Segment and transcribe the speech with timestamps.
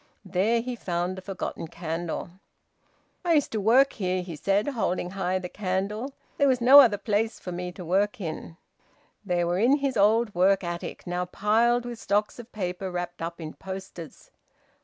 [0.25, 2.31] There he found a forgotten candle.
[3.23, 6.13] "I used to work here," he said, holding high the candle.
[6.39, 8.57] "There was no other place for me to work in."
[9.23, 13.39] They were in his old work attic, now piled with stocks of paper wrapped up
[13.39, 14.31] in posters.